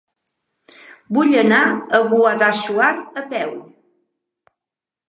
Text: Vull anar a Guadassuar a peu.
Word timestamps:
Vull 1.17 1.35
anar 1.41 1.59
a 1.67 2.01
Guadassuar 2.15 2.91
a 3.23 3.27
peu. 3.37 3.55